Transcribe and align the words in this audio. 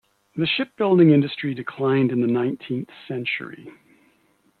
The 0.35 0.47
shipbuilding 0.47 1.11
industry 1.11 1.53
declined 1.53 2.11
in 2.11 2.21
the 2.21 2.25
nineteenth 2.27 2.89
century. 3.07 3.71